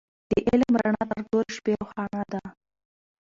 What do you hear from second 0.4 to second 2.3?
علم رڼا تر تورې شپې روښانه